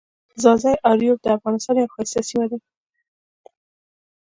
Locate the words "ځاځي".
0.41-0.73